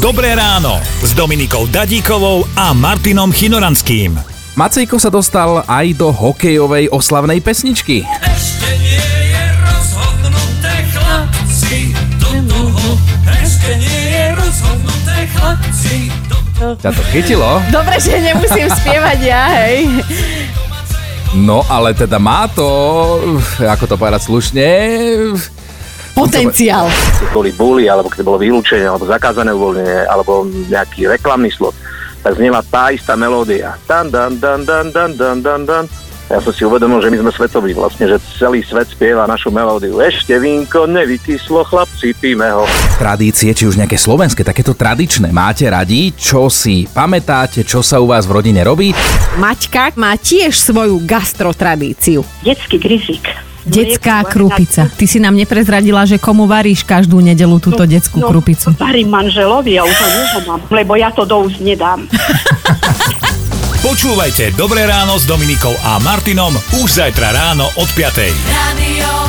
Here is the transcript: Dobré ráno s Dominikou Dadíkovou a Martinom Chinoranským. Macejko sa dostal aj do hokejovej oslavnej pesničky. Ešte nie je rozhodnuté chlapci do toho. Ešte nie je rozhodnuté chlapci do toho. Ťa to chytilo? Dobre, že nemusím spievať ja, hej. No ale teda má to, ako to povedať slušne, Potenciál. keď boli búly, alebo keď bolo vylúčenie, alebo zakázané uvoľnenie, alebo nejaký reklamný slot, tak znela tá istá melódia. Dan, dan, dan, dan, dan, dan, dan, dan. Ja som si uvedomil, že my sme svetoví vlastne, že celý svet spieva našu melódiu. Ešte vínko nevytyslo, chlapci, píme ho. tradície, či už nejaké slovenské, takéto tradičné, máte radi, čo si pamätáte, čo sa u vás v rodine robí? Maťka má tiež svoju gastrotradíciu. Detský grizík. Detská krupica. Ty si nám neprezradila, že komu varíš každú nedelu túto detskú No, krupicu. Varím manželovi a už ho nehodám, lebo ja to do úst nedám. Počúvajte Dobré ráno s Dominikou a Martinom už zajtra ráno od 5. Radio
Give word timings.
Dobré 0.00 0.32
ráno 0.32 0.80
s 1.04 1.12
Dominikou 1.12 1.68
Dadíkovou 1.68 2.48
a 2.56 2.72
Martinom 2.72 3.28
Chinoranským. 3.28 4.16
Macejko 4.56 4.96
sa 4.96 5.12
dostal 5.12 5.60
aj 5.68 5.92
do 5.92 6.08
hokejovej 6.08 6.88
oslavnej 6.88 7.44
pesničky. 7.44 8.08
Ešte 8.08 8.80
nie 8.80 8.96
je 9.28 9.44
rozhodnuté 9.60 10.72
chlapci 10.96 11.92
do 12.16 12.32
toho. 12.48 12.96
Ešte 13.28 13.76
nie 13.76 14.00
je 14.08 14.24
rozhodnuté 14.40 15.16
chlapci 15.36 15.96
do 16.32 16.38
toho. 16.56 16.72
Ťa 16.80 16.90
to 16.96 17.02
chytilo? 17.12 17.50
Dobre, 17.68 18.00
že 18.00 18.24
nemusím 18.24 18.72
spievať 18.72 19.18
ja, 19.20 19.52
hej. 19.68 19.84
No 21.36 21.60
ale 21.68 21.92
teda 21.92 22.16
má 22.16 22.48
to, 22.48 22.64
ako 23.60 23.84
to 23.84 24.00
povedať 24.00 24.24
slušne, 24.24 24.64
Potenciál. 26.26 26.86
keď 26.90 27.30
boli 27.32 27.50
búly, 27.56 27.84
alebo 27.88 28.12
keď 28.12 28.20
bolo 28.26 28.38
vylúčenie, 28.40 28.84
alebo 28.84 29.08
zakázané 29.08 29.54
uvoľnenie, 29.56 30.04
alebo 30.04 30.44
nejaký 30.68 31.08
reklamný 31.08 31.48
slot, 31.48 31.72
tak 32.20 32.36
znela 32.36 32.60
tá 32.60 32.92
istá 32.92 33.16
melódia. 33.16 33.80
Dan, 33.88 34.12
dan, 34.12 34.36
dan, 34.36 34.64
dan, 34.68 34.92
dan, 34.92 35.10
dan, 35.16 35.38
dan, 35.40 35.62
dan. 35.64 35.84
Ja 36.30 36.38
som 36.38 36.54
si 36.54 36.62
uvedomil, 36.62 37.02
že 37.02 37.10
my 37.10 37.26
sme 37.26 37.32
svetoví 37.34 37.74
vlastne, 37.74 38.06
že 38.06 38.22
celý 38.38 38.62
svet 38.62 38.86
spieva 38.86 39.26
našu 39.26 39.50
melódiu. 39.50 39.98
Ešte 39.98 40.38
vínko 40.38 40.86
nevytyslo, 40.86 41.66
chlapci, 41.66 42.14
píme 42.14 42.46
ho. 42.54 42.70
tradície, 43.02 43.50
či 43.50 43.66
už 43.66 43.74
nejaké 43.74 43.98
slovenské, 43.98 44.46
takéto 44.46 44.70
tradičné, 44.70 45.34
máte 45.34 45.66
radi, 45.66 46.14
čo 46.14 46.46
si 46.46 46.86
pamätáte, 46.86 47.66
čo 47.66 47.82
sa 47.82 47.98
u 47.98 48.06
vás 48.06 48.30
v 48.30 48.38
rodine 48.38 48.62
robí? 48.62 48.94
Maťka 49.42 49.98
má 49.98 50.14
tiež 50.14 50.54
svoju 50.54 51.02
gastrotradíciu. 51.02 52.22
Detský 52.46 52.78
grizík. 52.78 53.49
Detská 53.66 54.24
krupica. 54.24 54.88
Ty 54.88 55.04
si 55.04 55.20
nám 55.20 55.36
neprezradila, 55.36 56.08
že 56.08 56.16
komu 56.16 56.48
varíš 56.48 56.84
každú 56.84 57.20
nedelu 57.20 57.60
túto 57.60 57.84
detskú 57.84 58.20
No, 58.20 58.28
krupicu. 58.32 58.72
Varím 58.76 59.08
manželovi 59.12 59.76
a 59.76 59.84
už 59.84 59.96
ho 59.96 60.08
nehodám, 60.08 60.60
lebo 60.70 60.92
ja 60.96 61.12
to 61.12 61.24
do 61.28 61.44
úst 61.44 61.60
nedám. 61.60 62.04
Počúvajte 63.80 64.52
Dobré 64.60 64.84
ráno 64.84 65.16
s 65.16 65.24
Dominikou 65.24 65.72
a 65.80 65.96
Martinom 66.04 66.52
už 66.84 67.00
zajtra 67.00 67.32
ráno 67.32 67.64
od 67.80 67.88
5. 67.88 68.12
Radio 68.44 69.19